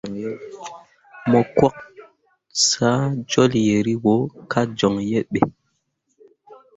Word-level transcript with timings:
Mu 1.29 1.41
cwak 1.55 1.77
saa 2.67 3.03
jol 3.29 3.51
yeribo 3.67 4.13
ka 4.51 4.61
joŋ 4.77 4.95
yehe. 5.09 5.41